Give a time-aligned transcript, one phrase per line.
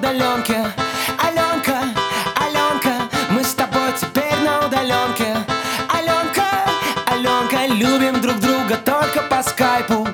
[0.00, 0.72] удаленке.
[1.18, 1.78] Аленка,
[2.34, 2.94] Аленка,
[3.30, 5.36] мы с тобой теперь на удаленке.
[5.88, 6.48] Аленка,
[7.06, 10.09] Аленка, любим друг друга только по скайпу.